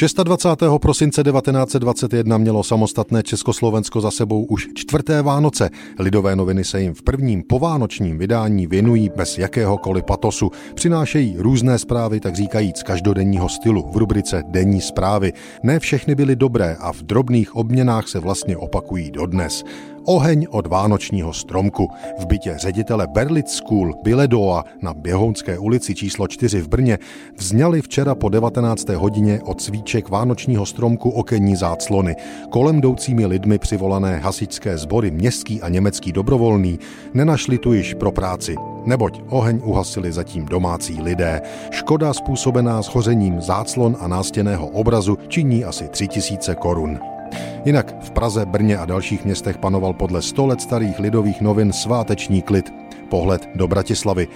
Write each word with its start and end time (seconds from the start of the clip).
26. 0.00 0.78
prosince 0.78 1.22
1921 1.22 2.38
mělo 2.38 2.62
samostatné 2.62 3.22
Československo 3.22 4.00
za 4.00 4.10
sebou 4.10 4.44
už 4.44 4.68
čtvrté 4.74 5.22
Vánoce. 5.22 5.70
Lidové 5.98 6.36
noviny 6.36 6.64
se 6.64 6.80
jim 6.80 6.94
v 6.94 7.02
prvním 7.02 7.42
povánočním 7.42 8.18
vydání 8.18 8.66
věnují 8.66 9.10
bez 9.16 9.38
jakéhokoliv 9.38 10.04
patosu. 10.04 10.50
Přinášejí 10.74 11.36
různé 11.38 11.78
zprávy, 11.78 12.20
tak 12.20 12.36
říkajíc 12.36 12.82
každodenního 12.82 13.48
stylu 13.48 13.90
v 13.92 13.96
rubrice 13.96 14.42
Denní 14.46 14.80
zprávy. 14.80 15.32
Ne 15.62 15.78
všechny 15.78 16.14
byly 16.14 16.36
dobré 16.36 16.76
a 16.80 16.92
v 16.92 17.02
drobných 17.02 17.56
obměnách 17.56 18.08
se 18.08 18.18
vlastně 18.18 18.56
opakují 18.56 19.10
dodnes. 19.10 19.64
Oheň 20.04 20.46
od 20.50 20.66
vánočního 20.66 21.32
stromku. 21.32 21.88
V 22.18 22.26
bytě 22.26 22.54
ředitele 22.58 23.06
Berlit 23.06 23.48
School 23.48 23.94
Biledoa 24.02 24.64
na 24.82 24.94
Běhounské 24.94 25.58
ulici 25.58 25.94
číslo 25.94 26.28
4 26.28 26.60
v 26.60 26.68
Brně 26.68 26.98
vzňali 27.36 27.82
včera 27.82 28.14
po 28.14 28.28
19. 28.28 28.88
hodině 28.88 29.40
od 29.44 29.60
svíček 29.90 30.08
vánočního 30.08 30.66
stromku 30.66 31.10
okenní 31.10 31.56
záclony. 31.56 32.16
Kolem 32.50 32.78
jdoucími 32.78 33.26
lidmi 33.26 33.58
přivolané 33.58 34.18
hasičské 34.18 34.78
sbory 34.78 35.10
městský 35.10 35.62
a 35.62 35.68
německý 35.68 36.12
dobrovolný 36.12 36.78
nenašli 37.14 37.58
tu 37.58 37.72
již 37.72 37.94
pro 37.94 38.12
práci. 38.12 38.54
Neboť 38.84 39.20
oheň 39.28 39.60
uhasili 39.64 40.12
zatím 40.12 40.44
domácí 40.44 41.02
lidé. 41.02 41.42
Škoda 41.70 42.12
způsobená 42.12 42.82
shořením 42.82 43.40
záclon 43.40 43.96
a 44.00 44.08
nástěného 44.08 44.66
obrazu 44.66 45.18
činí 45.28 45.64
asi 45.64 45.88
3000 45.88 46.54
korun. 46.54 47.19
Jinak 47.64 47.94
v 48.00 48.10
Praze, 48.10 48.46
Brně 48.46 48.78
a 48.78 48.84
dalších 48.84 49.24
městech 49.24 49.58
panoval 49.58 49.92
podle 49.92 50.22
100 50.22 50.46
let 50.46 50.60
starých 50.60 50.98
lidových 50.98 51.40
novin 51.40 51.72
sváteční 51.72 52.42
klid. 52.42 52.72
Pohled 53.08 53.48
do 53.54 53.68
Bratislavy. 53.68 54.28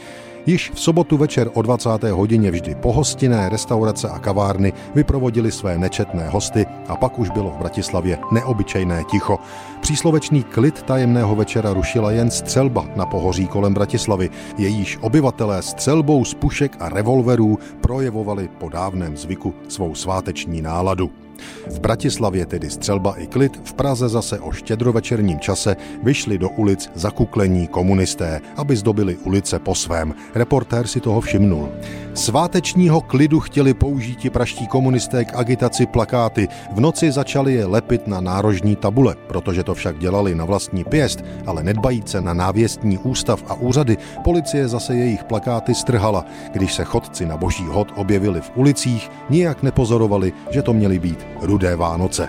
Již 0.47 0.71
v 0.75 0.81
sobotu 0.81 1.17
večer 1.17 1.51
o 1.55 1.63
20. 1.63 2.03
hodině 2.03 2.51
vždy 2.51 2.75
pohostinné 2.75 3.49
restaurace 3.49 4.09
a 4.09 4.19
kavárny 4.19 4.73
vyprovodili 4.95 5.53
své 5.53 5.79
nečetné 5.79 6.29
hosty 6.29 6.67
a 6.89 6.97
pak 6.97 7.19
už 7.19 7.31
bylo 7.31 7.51
v 7.51 7.59
Bratislavě 7.59 8.19
neobyčejné 8.33 9.05
ticho. 9.11 9.39
Příslovečný 9.81 10.43
klid 10.43 10.83
tajemného 10.83 11.37
večera 11.37 11.73
rušila 11.73 12.11
jen 12.11 12.31
střelba 12.31 12.87
na 12.97 13.07
pohoří 13.07 13.49
kolem 13.49 13.75
Bratislavy. 13.75 14.31
Jejíž 14.59 14.99
obyvatelé 15.01 15.63
střelbou 15.63 16.25
z 16.25 16.35
pušek 16.35 16.77
a 16.81 16.89
revolverů 16.89 17.59
projevovali 17.81 18.49
po 18.59 18.69
dávném 18.69 19.17
zvyku 19.17 19.55
svou 19.69 19.95
sváteční 19.95 20.63
náladu. 20.63 21.24
V 21.71 21.81
Bratislavě 21.81 22.47
tedy 22.47 22.71
střelba 22.71 23.15
i 23.17 23.27
klid, 23.27 23.61
v 23.65 23.73
Praze 23.75 24.09
zase 24.09 24.41
o 24.41 24.53
štědrovečerním 24.53 25.39
čase 25.39 25.77
vyšli 26.03 26.39
do 26.39 26.49
ulic 26.49 26.91
zakuklení 26.95 27.67
komunisté, 27.67 28.41
aby 28.57 28.77
zdobili 28.77 29.17
ulice 29.17 29.59
po 29.59 29.75
svém. 29.75 30.15
Reportér 30.35 30.87
si 30.87 31.01
toho 31.01 31.21
všimnul. 31.21 31.69
Svátečního 32.15 33.01
klidu 33.01 33.41
chtěli 33.41 33.75
použít 33.75 34.31
praští 34.33 34.67
komunisté 34.67 35.25
k 35.25 35.35
agitaci 35.35 35.87
plakáty. 35.87 36.49
V 36.73 36.81
noci 36.81 37.13
začali 37.13 37.55
je 37.55 37.67
lepit 37.67 38.07
na 38.07 38.21
nárožní 38.21 38.77
tabule, 38.77 39.17
protože 39.27 39.63
to 39.63 39.75
však 39.75 39.99
dělali 39.99 40.35
na 40.35 40.45
vlastní 40.45 40.85
pěst, 40.85 41.25
ale 41.47 41.63
nedbajíce 41.63 42.21
na 42.21 42.35
návěstní 42.35 42.99
ústav 42.99 43.45
a 43.49 43.55
úřady, 43.55 43.97
policie 44.25 44.69
zase 44.69 44.95
jejich 44.95 45.25
plakáty 45.25 45.75
strhala. 45.75 46.25
Když 46.53 46.75
se 46.75 46.85
chodci 46.85 47.27
na 47.27 47.37
boží 47.37 47.65
hod 47.67 47.93
objevili 47.97 48.41
v 48.41 48.53
ulicích, 48.55 49.11
nijak 49.31 49.63
nepozorovali, 49.63 50.33
že 50.51 50.63
to 50.63 50.73
měly 50.73 50.99
být 50.99 51.24
rudé 51.41 51.77
Vánoce. 51.77 52.29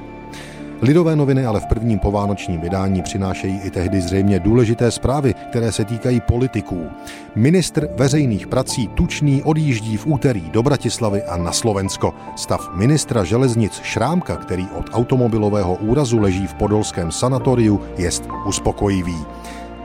Lidové 0.81 1.15
noviny 1.15 1.45
ale 1.45 1.59
v 1.59 1.65
prvním 1.65 1.99
povánočním 1.99 2.61
vydání 2.61 3.01
přinášejí 3.01 3.59
i 3.63 3.71
tehdy 3.71 4.01
zřejmě 4.01 4.39
důležité 4.39 4.91
zprávy, 4.91 5.35
které 5.49 5.71
se 5.71 5.85
týkají 5.85 6.21
politiků. 6.21 6.87
Ministr 7.35 7.89
veřejných 7.97 8.47
prací 8.47 8.87
Tučný 8.87 9.43
odjíždí 9.43 9.97
v 9.97 10.05
úterý 10.07 10.49
do 10.49 10.63
Bratislavy 10.63 11.23
a 11.23 11.37
na 11.37 11.51
Slovensko. 11.51 12.13
Stav 12.35 12.69
ministra 12.75 13.23
železnic 13.23 13.81
Šrámka, 13.83 14.35
který 14.35 14.67
od 14.77 14.85
automobilového 14.93 15.75
úrazu 15.75 16.19
leží 16.19 16.47
v 16.47 16.53
podolském 16.53 17.11
sanatoriu, 17.11 17.81
jest 17.97 18.23
uspokojivý. 18.47 19.34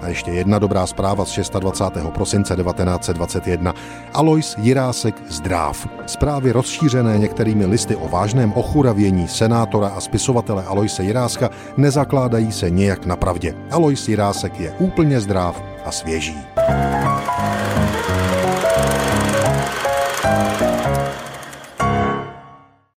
A 0.03 0.09
ještě 0.09 0.31
jedna 0.31 0.59
dobrá 0.59 0.87
zpráva 0.87 1.25
z 1.25 1.51
26. 1.51 2.13
prosince 2.15 2.57
1921. 2.57 3.75
Alois 4.15 4.57
Jirásek 4.59 5.15
zdráv. 5.29 5.89
Zprávy 6.07 6.53
rozšířené 6.53 7.19
některými 7.19 7.67
listy 7.67 7.97
o 7.97 8.09
vážném 8.09 8.53
ochuravění 8.53 9.29
senátora 9.29 9.89
a 9.89 10.01
spisovatele 10.01 10.65
Aloise 10.65 11.03
Jiráska 11.03 11.51
nezakládají 11.77 12.53
se 12.53 12.71
nějak 12.71 13.07
na 13.07 13.17
pravdě. 13.17 13.55
Alois 13.71 14.09
Jirásek 14.09 14.61
je 14.61 14.75
úplně 14.79 15.21
zdráv 15.21 15.63
a 15.85 15.93
svěží. 15.93 16.39